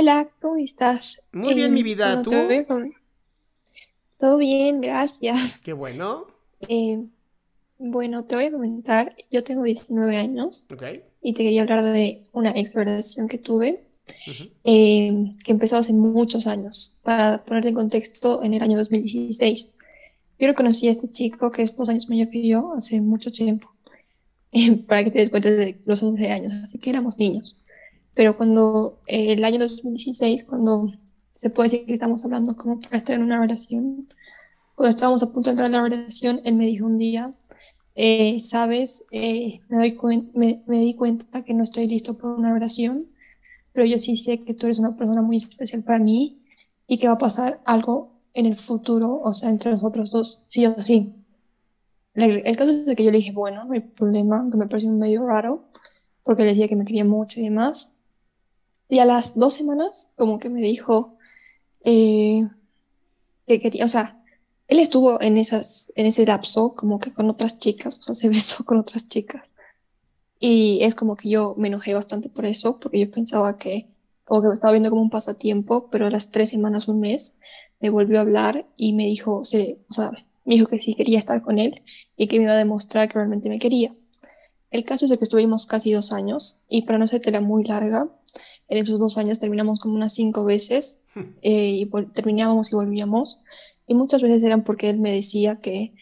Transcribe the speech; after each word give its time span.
Hola, 0.00 0.30
¿cómo 0.40 0.58
estás? 0.58 1.24
Muy 1.32 1.54
bien, 1.54 1.74
mi 1.74 1.82
vida, 1.82 2.22
bueno, 2.22 2.22
¿tú? 2.22 2.30
com- 2.68 2.92
Todo 4.20 4.38
bien, 4.38 4.80
gracias. 4.80 5.58
Qué 5.58 5.72
bueno. 5.72 6.28
Eh, 6.60 7.04
bueno, 7.78 8.24
te 8.24 8.36
voy 8.36 8.44
a 8.44 8.52
comentar, 8.52 9.12
yo 9.28 9.42
tengo 9.42 9.64
19 9.64 10.16
años 10.16 10.66
y 11.20 11.32
te 11.34 11.42
quería 11.42 11.62
hablar 11.62 11.82
de 11.82 12.22
una 12.32 12.50
ex 12.50 12.74
relación 12.74 13.26
que 13.26 13.38
tuve, 13.38 13.80
eh, 14.62 15.30
que 15.44 15.52
empezó 15.52 15.78
hace 15.78 15.92
muchos 15.92 16.46
años. 16.46 16.98
Para 17.02 17.44
ponerte 17.44 17.70
en 17.70 17.74
contexto, 17.74 18.44
en 18.44 18.54
el 18.54 18.62
año 18.62 18.78
2016. 18.78 19.74
Yo 20.38 20.46
lo 20.46 20.54
conocí 20.54 20.86
a 20.86 20.92
este 20.92 21.10
chico 21.10 21.50
que 21.50 21.62
es 21.62 21.76
dos 21.76 21.88
años 21.88 22.08
mayor 22.08 22.30
que 22.30 22.46
yo 22.46 22.74
hace 22.76 23.00
mucho 23.00 23.32
tiempo, 23.32 23.68
eh, 24.52 24.76
para 24.88 25.04
que 25.04 25.10
te 25.10 25.20
des 25.20 25.30
cuenta 25.30 25.50
de 25.50 25.80
los 25.84 26.02
11 26.02 26.30
años, 26.30 26.52
así 26.64 26.78
que 26.78 26.90
éramos 26.90 27.18
niños. 27.18 27.56
Pero 28.18 28.36
cuando 28.36 28.98
eh, 29.06 29.34
el 29.34 29.44
año 29.44 29.60
2016, 29.60 30.42
cuando 30.42 30.88
se 31.34 31.50
puede 31.50 31.68
decir 31.70 31.86
que 31.86 31.94
estamos 31.94 32.24
hablando 32.24 32.56
como 32.56 32.80
para 32.80 32.96
estar 32.96 33.14
en 33.14 33.22
una 33.22 33.40
relación, 33.40 34.08
cuando 34.74 34.90
estábamos 34.90 35.22
a 35.22 35.32
punto 35.32 35.50
de 35.50 35.52
entrar 35.52 35.66
en 35.68 35.72
la 35.72 35.84
relación, 35.84 36.40
él 36.44 36.56
me 36.56 36.66
dijo 36.66 36.84
un 36.86 36.98
día, 36.98 37.32
eh, 37.94 38.40
sabes, 38.40 39.04
Eh, 39.12 39.60
me 39.68 39.76
doy 39.78 39.98
me, 40.34 40.62
me 40.66 40.80
di 40.80 40.94
cuenta 40.94 41.44
que 41.44 41.54
no 41.54 41.62
estoy 41.64 41.86
listo 41.86 42.18
por 42.18 42.38
una 42.38 42.52
relación, 42.52 43.06
pero 43.72 43.86
yo 43.86 43.98
sí 43.98 44.16
sé 44.16 44.44
que 44.44 44.54
tú 44.54 44.66
eres 44.66 44.80
una 44.80 44.96
persona 44.96 45.22
muy 45.22 45.38
especial 45.38 45.84
para 45.84 46.00
mí 46.00 46.42
y 46.88 46.98
que 46.98 47.08
va 47.08 47.14
a 47.14 47.18
pasar 47.18 47.60
algo 47.66 48.12
en 48.34 48.46
el 48.46 48.56
futuro, 48.56 49.20
o 49.22 49.34
sea, 49.34 49.50
entre 49.50 49.72
nosotros 49.72 50.10
dos, 50.10 50.42
sí 50.46 50.66
o 50.66 50.80
sí. 50.82 51.14
El, 52.14 52.46
el 52.46 52.56
caso 52.56 52.70
es 52.70 52.86
de 52.86 52.96
que 52.96 53.04
yo 53.04 53.10
le 53.10 53.18
dije, 53.18 53.32
bueno, 53.32 53.64
no 53.64 53.72
hay 53.72 53.80
problema, 53.80 54.46
que 54.50 54.56
me 54.58 54.66
pareció 54.66 54.90
medio 54.90 55.26
raro, 55.26 55.68
porque 56.24 56.42
le 56.44 56.50
decía 56.50 56.68
que 56.68 56.76
me 56.76 56.84
quería 56.84 57.04
mucho 57.04 57.40
y 57.40 57.44
demás. 57.44 57.97
Y 58.88 59.00
a 59.00 59.04
las 59.04 59.38
dos 59.38 59.54
semanas, 59.54 60.10
como 60.16 60.38
que 60.38 60.48
me 60.48 60.60
dijo 60.60 61.16
eh, 61.84 62.48
que 63.46 63.60
quería, 63.60 63.84
o 63.84 63.88
sea, 63.88 64.22
él 64.68 64.78
estuvo 64.78 65.20
en 65.20 65.38
esas, 65.38 65.92
en 65.96 66.06
ese 66.06 66.26
lapso 66.26 66.74
como 66.74 66.98
que 66.98 67.12
con 67.12 67.28
otras 67.30 67.58
chicas, 67.58 67.98
o 67.98 68.02
sea, 68.02 68.14
se 68.14 68.28
besó 68.30 68.64
con 68.64 68.78
otras 68.78 69.08
chicas. 69.08 69.54
Y 70.40 70.78
es 70.82 70.94
como 70.94 71.16
que 71.16 71.30
yo 71.30 71.54
me 71.58 71.68
enojé 71.68 71.94
bastante 71.94 72.28
por 72.28 72.46
eso, 72.46 72.78
porque 72.78 73.00
yo 73.00 73.10
pensaba 73.10 73.56
que 73.56 73.88
como 74.24 74.42
que 74.42 74.48
me 74.48 74.54
estaba 74.54 74.72
viendo 74.72 74.90
como 74.90 75.02
un 75.02 75.10
pasatiempo, 75.10 75.88
pero 75.90 76.06
a 76.06 76.10
las 76.10 76.30
tres 76.30 76.50
semanas, 76.50 76.86
un 76.86 77.00
mes, 77.00 77.38
me 77.80 77.90
volvió 77.90 78.18
a 78.18 78.22
hablar 78.22 78.66
y 78.76 78.92
me 78.92 79.06
dijo, 79.06 79.42
se, 79.42 79.78
o 79.88 79.92
sea, 79.92 80.10
me 80.44 80.54
dijo 80.54 80.66
que 80.66 80.78
sí 80.78 80.94
quería 80.94 81.18
estar 81.18 81.42
con 81.42 81.58
él 81.58 81.82
y 82.16 82.28
que 82.28 82.38
me 82.38 82.44
iba 82.44 82.52
a 82.52 82.56
demostrar 82.56 83.08
que 83.08 83.14
realmente 83.14 83.48
me 83.48 83.58
quería. 83.58 83.94
El 84.70 84.84
caso 84.84 85.06
es 85.06 85.16
que 85.16 85.24
estuvimos 85.24 85.66
casi 85.66 85.92
dos 85.92 86.12
años 86.12 86.60
y 86.68 86.82
para 86.82 86.98
no 86.98 87.06
hacértela 87.06 87.40
muy 87.40 87.64
larga, 87.64 88.08
en 88.68 88.78
esos 88.78 88.98
dos 88.98 89.18
años 89.18 89.38
terminamos 89.38 89.80
como 89.80 89.94
unas 89.94 90.12
cinco 90.14 90.44
veces 90.44 91.02
eh, 91.42 91.70
y 91.70 91.86
terminábamos 92.14 92.72
y 92.72 92.74
volvíamos. 92.76 93.40
Y 93.86 93.94
muchas 93.94 94.22
veces 94.22 94.42
eran 94.42 94.64
porque 94.64 94.90
él 94.90 94.98
me 94.98 95.12
decía 95.12 95.56
que 95.56 95.94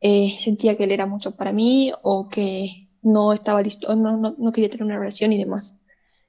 eh, 0.00 0.34
sentía 0.38 0.76
que 0.76 0.84
él 0.84 0.92
era 0.92 1.06
mucho 1.06 1.36
para 1.36 1.52
mí 1.52 1.92
o 2.02 2.28
que 2.28 2.88
no 3.02 3.32
estaba 3.32 3.62
listo, 3.62 3.94
no, 3.96 4.16
no, 4.16 4.34
no 4.38 4.52
quería 4.52 4.68
tener 4.70 4.84
una 4.84 4.98
relación 4.98 5.32
y 5.32 5.38
demás. 5.38 5.78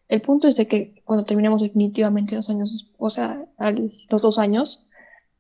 El 0.07 0.21
punto 0.21 0.47
es 0.47 0.55
de 0.55 0.67
que 0.67 1.01
cuando 1.05 1.25
terminamos 1.25 1.61
definitivamente 1.61 2.35
dos 2.35 2.49
años, 2.49 2.89
o 2.97 3.09
sea, 3.09 3.45
al- 3.57 3.91
los 4.09 4.21
dos 4.21 4.37
años, 4.39 4.87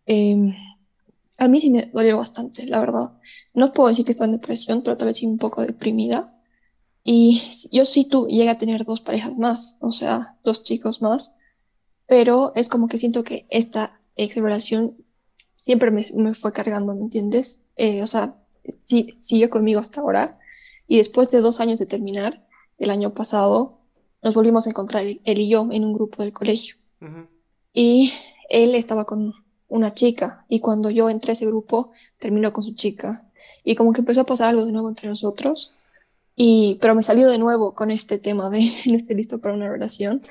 eh, 0.07 0.53
a 1.37 1.47
mí 1.47 1.59
sí 1.59 1.69
me 1.69 1.85
dolió 1.93 2.17
bastante, 2.17 2.65
la 2.65 2.79
verdad. 2.79 3.11
No 3.53 3.73
puedo 3.73 3.89
decir 3.89 4.05
que 4.05 4.11
estaba 4.11 4.25
en 4.25 4.33
depresión, 4.33 4.81
pero 4.83 4.97
tal 4.97 5.07
vez 5.07 5.17
sí 5.17 5.25
un 5.25 5.37
poco 5.37 5.61
deprimida. 5.65 6.33
Y 7.11 7.41
yo 7.71 7.85
sí 7.85 8.05
tú 8.05 8.27
llegué 8.27 8.51
a 8.51 8.59
tener 8.59 8.85
dos 8.85 9.01
parejas 9.01 9.35
más, 9.35 9.79
o 9.81 9.91
sea, 9.91 10.37
dos 10.43 10.63
chicos 10.63 11.01
más, 11.01 11.33
pero 12.05 12.51
es 12.53 12.69
como 12.69 12.87
que 12.87 12.99
siento 12.99 13.23
que 13.23 13.47
esta 13.49 13.99
ex 14.15 14.35
relación 14.35 14.95
siempre 15.57 15.89
me, 15.89 16.05
me 16.17 16.35
fue 16.35 16.53
cargando, 16.53 16.93
¿me 16.93 17.01
entiendes? 17.01 17.63
Eh, 17.77 18.03
o 18.03 18.05
sea, 18.05 18.35
sí, 18.77 19.15
siguió 19.17 19.49
conmigo 19.49 19.79
hasta 19.79 20.01
ahora. 20.01 20.37
Y 20.85 20.97
después 20.97 21.31
de 21.31 21.41
dos 21.41 21.59
años 21.59 21.79
de 21.79 21.87
terminar, 21.87 22.45
el 22.77 22.91
año 22.91 23.11
pasado, 23.15 23.79
nos 24.21 24.35
volvimos 24.35 24.67
a 24.67 24.69
encontrar 24.69 25.03
él 25.03 25.19
y 25.23 25.49
yo 25.49 25.67
en 25.71 25.85
un 25.85 25.93
grupo 25.93 26.21
del 26.21 26.31
colegio. 26.31 26.75
Ujú. 27.01 27.25
Y 27.73 28.13
él 28.51 28.75
estaba 28.75 29.05
con 29.05 29.33
una 29.67 29.93
chica 29.93 30.45
y 30.47 30.59
cuando 30.59 30.91
yo 30.91 31.09
entré 31.09 31.31
a 31.31 31.33
ese 31.33 31.47
grupo 31.47 31.91
terminó 32.19 32.53
con 32.53 32.63
su 32.63 32.75
chica 32.75 33.27
y 33.63 33.73
como 33.73 33.93
que 33.93 34.01
empezó 34.01 34.21
a 34.21 34.25
pasar 34.27 34.49
algo 34.49 34.67
de 34.67 34.73
nuevo 34.73 34.89
entre 34.89 35.09
nosotros 35.09 35.73
y 36.41 36.77
pero 36.79 36.95
me 36.95 37.03
salió 37.03 37.27
de 37.27 37.37
nuevo 37.37 37.73
con 37.73 37.91
este 37.91 38.17
tema 38.17 38.49
de 38.49 38.61
no 38.85 38.95
estoy 38.95 39.17
listo 39.17 39.39
para 39.39 39.53
una 39.53 39.69
relación 39.69 40.21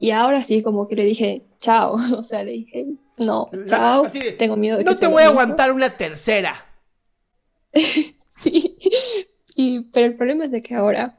y 0.00 0.10
ahora 0.10 0.42
sí 0.42 0.60
como 0.60 0.88
que 0.88 0.96
le 0.96 1.04
dije 1.04 1.44
chao, 1.58 1.94
o 2.18 2.24
sea, 2.24 2.42
le 2.42 2.50
dije 2.50 2.86
no, 3.16 3.48
chao, 3.66 4.02
de, 4.08 4.32
tengo 4.32 4.56
miedo 4.56 4.78
de 4.78 4.84
No 4.84 4.90
que 4.90 4.96
te 4.98 5.06
voy 5.06 5.22
a 5.22 5.26
mismo". 5.26 5.40
aguantar 5.40 5.72
una 5.72 5.96
tercera. 5.96 6.66
Sí, 8.34 8.78
y, 9.56 9.90
pero 9.90 10.06
el 10.06 10.16
problema 10.16 10.46
es 10.46 10.50
de 10.50 10.62
que 10.62 10.74
ahora 10.74 11.18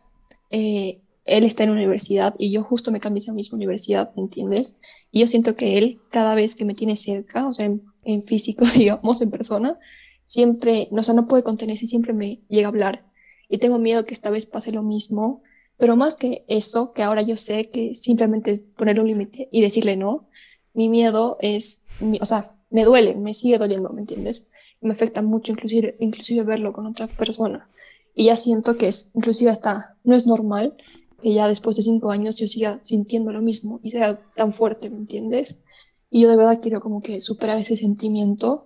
eh, 0.49 0.99
él 1.25 1.43
está 1.43 1.63
en 1.63 1.69
universidad 1.69 2.33
y 2.39 2.51
yo 2.51 2.63
justo 2.63 2.91
me 2.91 2.99
cambié 2.99 3.19
a 3.21 3.25
esa 3.25 3.33
misma 3.33 3.55
universidad, 3.57 4.11
¿me 4.15 4.23
entiendes? 4.23 4.77
Y 5.11 5.19
yo 5.19 5.27
siento 5.27 5.55
que 5.55 5.77
él, 5.77 6.01
cada 6.09 6.33
vez 6.33 6.55
que 6.55 6.65
me 6.65 6.73
tiene 6.73 6.95
cerca, 6.95 7.47
o 7.47 7.53
sea, 7.53 7.67
en, 7.67 7.83
en 8.03 8.23
físico, 8.23 8.65
digamos, 8.75 9.21
en 9.21 9.29
persona, 9.29 9.77
siempre, 10.25 10.87
no, 10.91 11.01
o 11.01 11.03
sea, 11.03 11.13
no 11.13 11.27
puede 11.27 11.43
contenerse, 11.43 11.85
siempre 11.85 12.13
me 12.13 12.39
llega 12.49 12.67
a 12.67 12.69
hablar. 12.69 13.05
Y 13.53 13.59
tengo 13.59 13.77
miedo 13.77 14.03
que 14.03 14.15
esta 14.15 14.31
vez 14.31 14.47
pase 14.47 14.71
lo 14.71 14.81
mismo, 14.81 15.43
pero 15.77 15.95
más 15.95 16.15
que 16.15 16.43
eso, 16.47 16.91
que 16.93 17.03
ahora 17.03 17.21
yo 17.21 17.37
sé 17.37 17.69
que 17.69 17.93
simplemente 17.93 18.49
es 18.49 18.63
poner 18.63 18.99
un 18.99 19.05
límite 19.07 19.47
y 19.51 19.61
decirle 19.61 19.95
no, 19.95 20.27
mi 20.73 20.89
miedo 20.89 21.37
es, 21.39 21.83
mi- 21.99 22.17
o 22.19 22.25
sea, 22.25 22.55
me 22.71 22.83
duele, 22.83 23.13
me 23.15 23.35
sigue 23.35 23.59
doliendo, 23.59 23.89
¿me 23.89 24.01
entiendes? 24.01 24.47
me 24.81 24.91
afecta 24.91 25.21
mucho 25.21 25.51
inclusive, 25.51 25.95
inclusive 25.99 26.43
verlo 26.43 26.73
con 26.73 26.87
otra 26.87 27.05
persona. 27.05 27.69
Y 28.15 28.25
ya 28.25 28.37
siento 28.37 28.75
que 28.75 28.87
es, 28.87 29.11
inclusive 29.13 29.51
hasta, 29.51 29.97
no 30.03 30.15
es 30.15 30.25
normal 30.25 30.75
que 31.21 31.31
ya 31.31 31.47
después 31.47 31.77
de 31.77 31.83
cinco 31.83 32.09
años 32.09 32.37
yo 32.39 32.47
siga 32.47 32.79
sintiendo 32.81 33.31
lo 33.31 33.41
mismo 33.43 33.79
y 33.83 33.91
sea 33.91 34.19
tan 34.35 34.51
fuerte, 34.51 34.89
¿me 34.89 34.97
entiendes? 34.97 35.61
Y 36.09 36.21
yo 36.21 36.29
de 36.31 36.37
verdad 36.37 36.59
quiero 36.59 36.81
como 36.81 37.01
que 37.01 37.21
superar 37.21 37.59
ese 37.59 37.77
sentimiento 37.77 38.65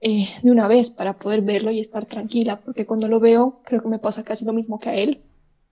eh, 0.00 0.28
de 0.42 0.50
una 0.50 0.68
vez 0.68 0.90
para 0.90 1.18
poder 1.18 1.42
verlo 1.42 1.70
y 1.70 1.80
estar 1.80 2.06
tranquila, 2.06 2.60
porque 2.60 2.86
cuando 2.86 3.08
lo 3.08 3.20
veo 3.20 3.60
creo 3.64 3.82
que 3.82 3.88
me 3.88 3.98
pasa 3.98 4.24
casi 4.24 4.44
lo 4.44 4.52
mismo 4.52 4.78
que 4.78 4.88
a 4.90 4.94
él. 4.94 5.22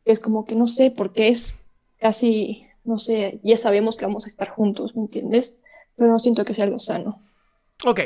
Es 0.04 0.20
como 0.20 0.44
que 0.44 0.54
no 0.54 0.68
sé, 0.68 0.90
porque 0.90 1.28
es 1.28 1.56
casi, 1.98 2.66
no 2.84 2.98
sé, 2.98 3.40
ya 3.42 3.56
sabemos 3.56 3.96
que 3.96 4.04
vamos 4.06 4.26
a 4.26 4.28
estar 4.28 4.48
juntos, 4.48 4.94
¿me 4.94 5.02
entiendes? 5.02 5.56
Pero 5.96 6.10
no 6.10 6.18
siento 6.18 6.44
que 6.44 6.54
sea 6.54 6.64
algo 6.64 6.78
sano. 6.78 7.20
Ok. 7.84 8.00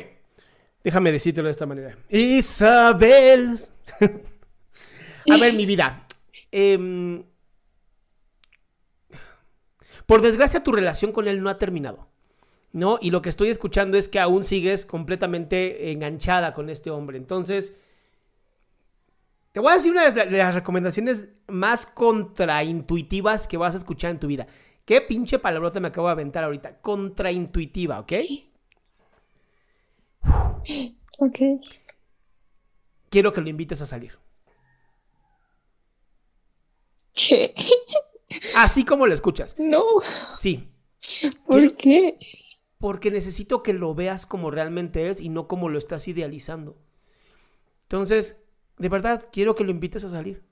Déjame 0.84 1.12
decírtelo 1.12 1.46
de 1.48 1.52
esta 1.52 1.66
manera. 1.66 1.96
Isabel. 2.08 3.58
A 5.30 5.36
ver, 5.36 5.54
mi 5.54 5.66
vida. 5.66 6.06
Em, 6.50 7.24
por 10.06 10.22
desgracia, 10.22 10.62
tu 10.62 10.72
relación 10.72 11.12
con 11.12 11.28
él 11.28 11.42
no 11.42 11.50
ha 11.50 11.58
terminado. 11.58 12.07
¿No? 12.72 12.98
Y 13.00 13.10
lo 13.10 13.22
que 13.22 13.28
estoy 13.30 13.48
escuchando 13.48 13.96
es 13.96 14.08
que 14.08 14.20
aún 14.20 14.44
sigues 14.44 14.84
completamente 14.86 15.90
enganchada 15.90 16.52
con 16.54 16.68
este 16.70 16.90
hombre. 16.90 17.16
Entonces, 17.16 17.72
te 19.52 19.60
voy 19.60 19.72
a 19.72 19.76
decir 19.76 19.90
una 19.92 20.10
de 20.10 20.26
las 20.30 20.54
recomendaciones 20.54 21.28
más 21.48 21.86
contraintuitivas 21.86 23.48
que 23.48 23.56
vas 23.56 23.74
a 23.74 23.78
escuchar 23.78 24.10
en 24.10 24.20
tu 24.20 24.26
vida. 24.26 24.46
¿Qué 24.84 25.00
pinche 25.00 25.38
palabrota 25.38 25.80
me 25.80 25.88
acabo 25.88 26.06
de 26.08 26.12
aventar 26.12 26.44
ahorita? 26.44 26.80
Contraintuitiva, 26.80 28.00
¿ok? 28.00 28.12
Ok. 31.20 31.38
Quiero 33.10 33.32
que 33.32 33.40
lo 33.40 33.48
invites 33.48 33.80
a 33.82 33.86
salir. 33.86 34.12
¿Qué? 37.14 37.52
Así 38.56 38.84
como 38.84 39.06
lo 39.06 39.14
escuchas. 39.14 39.56
No. 39.58 39.82
Sí. 40.28 40.68
¿Por 41.46 41.60
Quiero- 41.60 41.76
qué? 41.76 42.18
Porque 42.78 43.10
necesito 43.10 43.62
que 43.62 43.72
lo 43.72 43.94
veas 43.94 44.25
como 44.26 44.50
realmente 44.50 45.08
es 45.08 45.20
y 45.20 45.28
no 45.28 45.48
como 45.48 45.69
lo 45.69 45.78
estás 45.78 46.06
idealizando. 46.08 46.76
Entonces, 47.82 48.36
de 48.78 48.88
verdad, 48.88 49.25
quiero 49.32 49.54
que 49.54 49.64
lo 49.64 49.70
invites 49.70 50.04
a 50.04 50.10
salir. 50.10 50.44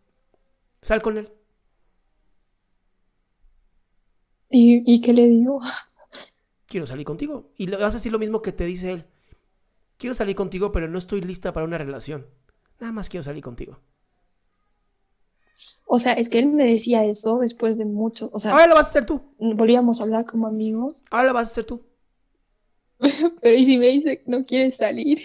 Sal 0.82 1.02
con 1.02 1.18
él. 1.18 1.32
¿Y, 4.50 4.82
y 4.92 5.00
qué 5.00 5.12
le 5.12 5.26
digo? 5.26 5.60
Quiero 6.66 6.86
salir 6.86 7.04
contigo. 7.06 7.50
Y 7.56 7.68
le 7.68 7.76
vas 7.76 7.94
a 7.94 7.98
decir 7.98 8.10
lo 8.10 8.18
mismo 8.18 8.42
que 8.42 8.52
te 8.52 8.64
dice 8.64 8.92
él. 8.92 9.06
Quiero 9.98 10.14
salir 10.14 10.34
contigo, 10.34 10.72
pero 10.72 10.88
no 10.88 10.98
estoy 10.98 11.20
lista 11.20 11.52
para 11.52 11.64
una 11.64 11.78
relación. 11.78 12.26
Nada 12.80 12.92
más 12.92 13.08
quiero 13.08 13.22
salir 13.22 13.42
contigo. 13.42 13.78
O 15.86 15.98
sea, 15.98 16.12
es 16.14 16.28
que 16.28 16.40
él 16.40 16.48
me 16.48 16.64
decía 16.64 17.04
eso 17.04 17.38
después 17.38 17.78
de 17.78 17.84
mucho. 17.84 18.30
O 18.32 18.38
sea, 18.38 18.50
Ahora 18.50 18.66
lo 18.66 18.74
vas 18.74 18.86
a 18.86 18.90
hacer 18.90 19.06
tú. 19.06 19.22
volvíamos 19.38 20.00
a 20.00 20.04
hablar 20.04 20.26
como 20.26 20.48
amigos. 20.48 21.02
Ahora 21.10 21.28
lo 21.28 21.34
vas 21.34 21.48
a 21.48 21.52
hacer 21.52 21.64
tú. 21.64 21.82
Pero 23.42 23.56
¿y 23.56 23.64
si 23.64 23.78
me 23.78 23.88
dice 23.88 24.18
que 24.18 24.30
no 24.30 24.44
quiere 24.44 24.70
salir? 24.70 25.20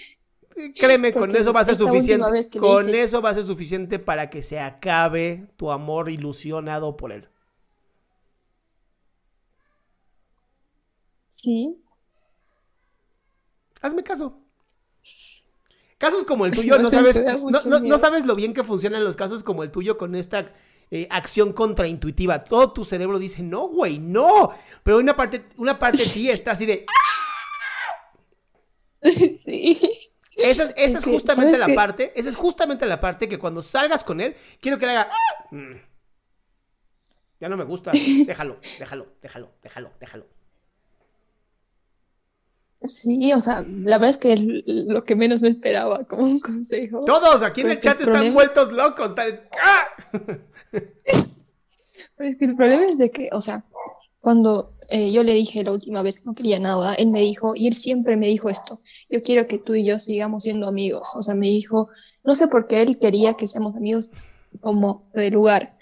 Créeme, 0.76 1.14
con 1.14 1.34
eso 1.36 1.54
va 1.54 1.62
a 1.62 1.66
ser 1.66 1.76
suficiente. 1.78 2.26
Con 2.60 2.88
dije- 2.88 3.04
eso 3.04 3.22
va 3.22 3.30
a 3.30 3.34
ser 3.34 3.44
suficiente 3.44 4.00
para 4.00 4.30
que 4.30 4.42
se 4.42 4.60
acabe 4.60 5.48
tu 5.56 5.72
amor 5.72 6.10
ilusionado 6.10 6.98
por 6.98 7.12
él. 7.14 7.28
Sí. 11.30 11.78
Hazme 13.82 14.04
caso. 14.04 14.38
Casos 15.98 16.26
como 16.26 16.46
el 16.46 16.52
tuyo, 16.52 16.78
No 16.80 16.90
sabes, 16.90 17.24
no, 17.24 17.80
no- 17.82 17.98
sabes 17.98 18.26
lo 18.26 18.36
bien 18.36 18.54
que 18.54 18.64
funcionan 18.64 19.04
los 19.04 19.16
casos 19.16 19.44
como 19.44 19.64
el 19.64 19.72
tuyo 19.72 19.98
con 19.98 20.16
esta 20.16 20.54
eh, 20.90 21.08
acción 21.10 21.54
contraintuitiva. 21.54 22.44
Todo 22.44 22.74
tu 22.74 22.84
cerebro 22.84 23.18
dice, 23.18 23.42
no, 23.44 23.68
güey, 23.70 23.98
no. 24.00 24.52
Pero 24.84 24.98
una 24.98 25.16
parte, 25.16 25.46
una 25.58 25.80
parte 25.80 26.00
de 26.04 26.10
ti 26.14 26.30
está 26.30 26.52
así 26.52 26.66
de, 26.66 26.86
Sí. 29.44 29.80
esa, 30.38 30.64
es- 30.64 30.70
esa 30.70 30.74
es 30.78 30.94
Es 30.96 31.04
que, 31.04 31.12
justamente 31.12 31.58
¿sabes 31.58 31.68
la 31.68 31.76
parte, 31.76 32.12
esa 32.16 32.30
es 32.30 32.36
justamente 32.36 32.86
la 32.86 33.00
parte 33.00 33.28
que 33.28 33.40
cuando 33.40 33.62
salgas 33.62 34.04
con 34.04 34.22
él, 34.22 34.36
quiero 34.60 34.78
que 34.78 34.86
le 34.86 34.92
haga, 34.94 35.10
"Ah, 35.12 35.48
mm, 35.56 35.72
ya 37.40 37.50
no 37.50 37.58
me 37.58 37.64
gusta, 37.64 37.92
déjalo, 38.28 38.60
déjalo, 38.80 39.08
déjalo, 39.22 39.52
déjalo, 39.64 39.92
déjalo. 40.00 40.26
Sí, 42.88 43.32
o 43.34 43.40
sea, 43.42 43.62
la 43.68 44.00
verdad 44.00 44.10
es 44.10 44.18
que 44.18 44.34
es 44.34 44.42
lo 44.66 45.04
que 45.04 45.16
menos 45.16 45.40
me 45.42 45.50
esperaba 45.50 46.04
como 46.06 46.24
un 46.24 46.40
consejo. 46.40 47.06
Todos 47.06 47.44
aquí 47.44 47.62
en 47.62 47.70
el 47.70 47.80
chat 47.80 48.02
están 48.02 48.34
vueltos 48.34 48.72
locos. 48.72 49.10
están- 49.10 49.42
¡Ah! 49.64 49.88
Pero 52.18 52.30
es 52.30 52.38
que 52.38 52.46
el 52.46 52.56
problema 52.56 52.86
es 52.86 52.98
de 52.98 53.12
que, 53.12 53.30
o 53.32 53.40
sea, 53.40 53.64
cuando 54.22 54.74
eh, 54.90 55.12
yo 55.12 55.24
le 55.24 55.34
dije 55.34 55.64
la 55.64 55.72
última 55.72 56.02
vez 56.04 56.18
que 56.20 56.26
no 56.26 56.36
quería 56.36 56.60
nada, 56.60 56.94
él 56.96 57.10
me 57.10 57.22
dijo, 57.22 57.56
y 57.56 57.68
él 57.68 57.74
siempre 57.74 58.16
me 58.18 58.28
dijo 58.28 58.50
esto, 58.50 58.82
yo 59.10 59.22
quiero 59.22 59.48
que 59.48 59.58
tú 59.58 59.76
y 59.76 59.84
yo 59.86 60.00
sigamos 60.00 60.44
siendo 60.44 60.68
amigos. 60.68 61.10
O 61.16 61.22
sea, 61.24 61.36
me 61.36 61.48
dijo, 61.48 61.90
no 62.24 62.36
sé 62.36 62.48
por 62.48 62.66
qué 62.68 62.82
él 62.82 62.98
quería 62.98 63.34
que 63.34 63.48
seamos 63.48 63.76
amigos 63.76 64.10
como 64.60 65.10
de 65.14 65.32
lugar. 65.32 65.78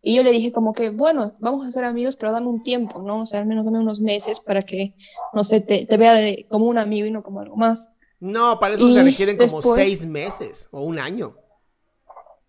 Y 0.00 0.16
yo 0.16 0.22
le 0.24 0.32
dije 0.32 0.52
como 0.52 0.72
que, 0.72 0.90
bueno, 0.90 1.34
vamos 1.38 1.64
a 1.66 1.70
ser 1.70 1.84
amigos, 1.84 2.16
pero 2.16 2.32
dame 2.32 2.48
un 2.48 2.62
tiempo, 2.62 3.02
¿no? 3.02 3.20
O 3.20 3.26
sea, 3.26 3.40
al 3.40 3.46
menos 3.46 3.64
dame 3.64 3.78
unos 3.78 4.00
meses 4.00 4.40
para 4.40 4.62
que, 4.62 4.94
no 5.32 5.44
sé, 5.44 5.60
te, 5.60 5.86
te 5.86 5.96
vea 5.96 6.14
de, 6.14 6.46
como 6.50 6.66
un 6.66 6.78
amigo 6.78 7.06
y 7.06 7.10
no 7.12 7.22
como 7.22 7.40
algo 7.40 7.56
más. 7.56 7.94
No, 8.18 8.58
para 8.58 8.74
eso 8.74 8.88
Y 8.88 8.94
se 8.94 9.02
requieren 9.02 9.36
como 9.36 9.60
seis 9.62 10.04
meses 10.06 10.68
o 10.72 10.80
un 10.82 10.98
año. 10.98 11.36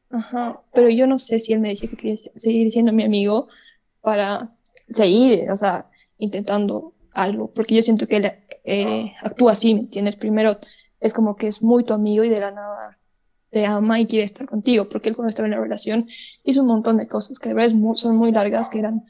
Ajá, 0.10 0.62
pero 0.74 0.90
yo 0.90 1.08
no 1.08 1.18
sé 1.18 1.40
si 1.40 1.54
él 1.54 1.60
me 1.60 1.70
decía 1.70 1.90
que 1.90 1.96
quería 1.98 2.18
se- 2.18 2.32
seguir 2.36 2.70
siendo 2.72 2.92
mi 2.94 3.04
amigo 3.04 3.48
para 4.02 4.56
seguir, 4.90 5.50
o 5.50 5.56
sea, 5.56 5.88
intentando 6.18 6.94
algo, 7.12 7.52
porque 7.52 7.76
yo 7.76 7.82
siento 7.82 8.08
que 8.08 8.18
él 8.18 8.32
eh, 8.64 9.14
actúa 9.22 9.54
así, 9.54 9.74
¿me 9.74 9.82
entiendes? 9.82 10.16
Primero 10.16 10.58
es 11.00 11.14
como 11.14 11.36
que 11.36 11.48
es 11.48 11.62
muy 11.62 11.84
tu 11.84 11.94
amigo 11.94 12.24
y 12.24 12.30
de 12.30 12.40
la 12.40 12.52
nada 12.52 12.98
te 13.50 13.66
ama 13.66 14.00
y 14.00 14.08
quiere 14.08 14.26
estar 14.26 14.48
contigo, 14.48 14.90
porque 14.90 15.10
él 15.10 15.16
cuando 15.16 15.30
estaba 15.30 15.48
en 15.48 15.52
la 15.52 15.60
relación 15.60 16.08
hizo 16.44 16.62
un 16.62 16.68
montón 16.68 16.98
de 16.98 17.08
cosas 17.08 17.38
que 17.38 17.50
de 17.50 17.56
verdad 17.56 17.76
son 17.96 18.18
muy 18.18 18.32
largas, 18.32 18.70
que 18.70 18.80
eran 18.80 19.06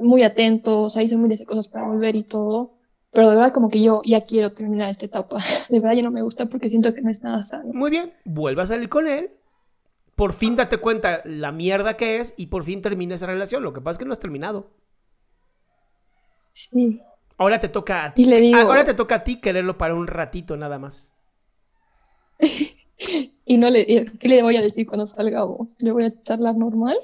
muy 0.00 0.22
atentos, 0.22 0.76
o 0.76 0.88
sea, 0.88 1.02
hizo 1.02 1.18
miles 1.18 1.40
de 1.40 1.46
cosas 1.46 1.68
para 1.68 1.86
volver 1.86 2.14
y 2.14 2.22
todo, 2.22 2.74
pero 3.10 3.30
de 3.30 3.36
verdad 3.36 3.52
como 3.52 3.68
que 3.68 3.82
yo 3.82 4.00
ya 4.04 4.20
quiero 4.20 4.52
terminar 4.52 4.88
esta 4.88 5.06
etapa, 5.06 5.38
de 5.68 5.80
verdad 5.80 5.96
ya 5.96 6.02
no 6.02 6.12
me 6.12 6.22
gusta 6.22 6.46
porque 6.46 6.70
siento 6.70 6.94
que 6.94 7.02
no 7.02 7.10
es 7.10 7.22
nada 7.22 7.42
sano. 7.42 7.72
Muy 7.72 7.90
bien, 7.90 8.12
vuelve 8.24 8.62
a 8.62 8.66
salir 8.66 8.88
con 8.88 9.08
él. 9.08 9.30
Por 10.14 10.32
fin 10.32 10.56
date 10.56 10.78
cuenta 10.78 11.22
la 11.24 11.52
mierda 11.52 11.96
que 11.96 12.18
es 12.18 12.34
y 12.36 12.46
por 12.46 12.64
fin 12.64 12.82
termina 12.82 13.14
esa 13.14 13.26
relación. 13.26 13.62
Lo 13.62 13.72
que 13.72 13.80
pasa 13.80 13.92
es 13.92 13.98
que 13.98 14.04
no 14.04 14.12
has 14.12 14.18
terminado. 14.18 14.68
Sí. 16.58 17.00
Ahora 17.36 17.60
te 17.60 17.68
toca 17.68 18.04
a 18.04 18.14
ti. 18.14 18.22
Y 18.22 18.26
le 18.26 18.40
digo- 18.40 18.58
Ahora 18.58 18.84
te 18.84 18.94
toca 18.94 19.16
a 19.16 19.24
ti 19.24 19.40
quererlo 19.40 19.78
para 19.78 19.94
un 19.94 20.06
ratito 20.08 20.56
nada 20.56 20.78
más. 20.78 21.12
Y 23.50 23.56
no 23.56 23.70
le, 23.70 23.86
¿qué 23.86 24.28
le 24.28 24.42
voy 24.42 24.56
a 24.56 24.60
decir 24.60 24.86
cuando 24.86 25.06
salgamos? 25.06 25.74
¿Le 25.78 25.90
voy 25.92 26.04
a 26.04 26.20
charlar 26.20 26.54
normal? 26.56 26.96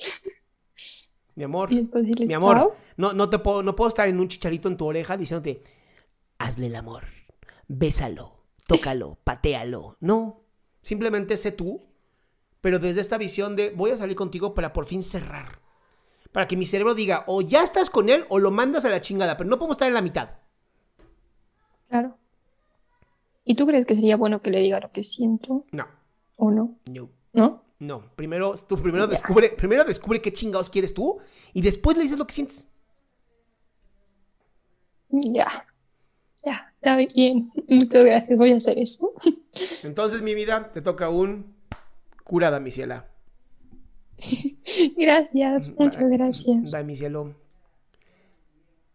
Mi 1.36 1.44
amor, 1.44 1.72
Y 1.72 1.84
decirle 1.86 2.26
mi 2.26 2.34
amor, 2.34 2.56
chao. 2.56 2.74
no, 2.98 3.12
no 3.14 3.30
te 3.30 3.38
puedo, 3.38 3.62
no 3.62 3.74
puedo 3.74 3.88
estar 3.88 4.08
en 4.08 4.20
un 4.20 4.28
chicharito 4.28 4.68
en 4.68 4.76
tu 4.76 4.84
oreja 4.86 5.16
diciéndote, 5.16 5.62
hazle 6.38 6.66
el 6.66 6.76
amor, 6.76 7.04
bésalo, 7.66 8.44
tócalo, 8.66 9.18
patealo. 9.24 9.96
No, 10.00 10.42
simplemente 10.82 11.36
sé 11.38 11.50
tú, 11.50 11.80
pero 12.61 12.78
desde 12.78 13.00
esta 13.00 13.16
visión 13.16 13.56
de 13.56 13.70
voy 13.70 13.92
a 13.92 13.96
salir 13.96 14.16
contigo 14.16 14.52
para 14.52 14.73
por 14.75 14.84
fin 14.84 15.02
cerrar. 15.02 15.61
Para 16.35 16.49
que 16.49 16.57
mi 16.57 16.67
cerebro 16.67 16.97
diga, 16.97 17.23
o 17.29 17.43
ya 17.43 17.62
estás 17.62 17.91
con 17.91 18.09
él 18.09 18.25
o 18.29 18.41
lo 18.41 18.50
mandas 18.50 18.85
a 18.85 18.88
la 18.91 19.00
chingada, 19.00 19.37
pero 19.37 19.49
no 19.49 19.57
podemos 19.57 19.76
estar 19.76 19.87
en 19.87 19.95
la 19.95 20.03
mitad. 20.03 20.31
Claro. 21.88 22.19
¿Y 23.45 23.55
tú 23.55 23.69
crees 23.69 23.87
que 23.87 23.95
sería 23.95 24.17
bueno 24.17 24.43
que 24.43 24.50
le 24.50 24.59
diga 24.59 24.81
lo 24.81 24.91
que 24.91 25.05
siento 25.05 25.64
No, 25.71 25.87
o 26.37 26.50
no? 26.50 26.75
no, 26.91 27.09
¿No? 27.33 27.62
no. 27.79 28.11
Primero, 28.17 28.53
tú 28.67 28.76
primero 28.76 29.07
descubre, 29.07 29.50
primero 29.50 29.85
descubre 29.85 30.21
qué 30.21 30.33
chingados 30.33 30.71
quieres 30.71 30.93
tú 30.93 31.19
y 31.53 31.62
después 31.62 31.97
le 31.97 32.03
dices 32.03 32.19
lo 32.19 32.26
que 32.26 32.35
sientes. 32.35 32.67
Ya. 35.11 35.47
Ya, 36.45 36.73
está 36.75 36.97
bien. 36.97 37.53
Muchas 37.69 38.05
gracias. 38.05 38.37
Voy 38.37 38.50
a 38.53 38.57
hacer 38.57 38.76
eso. 38.81 39.12
Entonces, 39.85 40.21
mi 40.21 40.35
vida, 40.35 40.73
te 40.73 40.83
toca 40.83 41.11
un 41.11 41.55
curada, 42.25 42.59
mi 42.59 42.73
ciela. 42.73 43.09
Gracias. 44.97 45.73
Muchas 45.78 46.11
gracias. 46.11 46.73
Bye, 46.73 46.85
mi 46.85 46.97
cielo. 46.97 47.35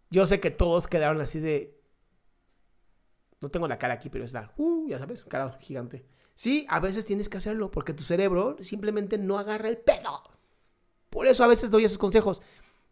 Yo 0.09 0.25
sé 0.25 0.39
que 0.39 0.51
todos 0.51 0.88
quedaron 0.88 1.21
así 1.21 1.39
de. 1.39 1.77
No 3.41 3.50
tengo 3.50 3.67
la 3.67 3.77
cara 3.77 3.93
aquí, 3.93 4.09
pero 4.09 4.25
es 4.25 4.33
la. 4.33 4.51
Uh, 4.57 4.88
ya 4.88 5.00
sabes, 5.00 5.24
cara 5.24 5.57
gigante. 5.62 6.05
Sí, 6.36 6.65
a 6.69 6.79
veces 6.79 7.05
tienes 7.05 7.29
que 7.29 7.38
hacerlo 7.38 7.69
porque 7.69 7.93
tu 7.93 8.03
cerebro 8.03 8.57
simplemente 8.62 9.17
no 9.17 9.38
agarra 9.38 9.67
el 9.67 9.77
pedo. 9.77 10.24
Por 11.09 11.27
eso 11.27 11.43
a 11.43 11.48
veces 11.48 11.71
doy 11.71 11.86
esos 11.86 11.98
consejos. 11.98 12.41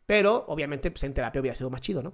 Pero, 0.06 0.46
obviamente, 0.48 0.90
pues 0.92 1.04
en 1.04 1.14
terapia 1.14 1.42
hubiera 1.42 1.56
sido 1.56 1.70
más 1.70 1.82
chido, 1.82 2.02
¿no? 2.02 2.14